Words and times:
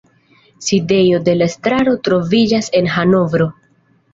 Sidejo 0.67 1.19
de 1.27 1.35
la 1.41 1.47
estraro 1.53 1.93
troviĝas 2.09 2.73
en 2.81 2.91
Hanovro. 2.95 3.53